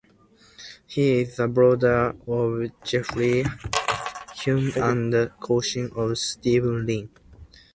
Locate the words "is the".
1.21-1.47